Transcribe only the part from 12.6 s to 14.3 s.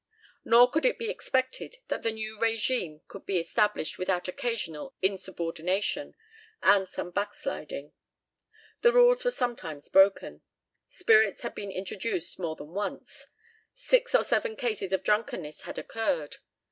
once; six or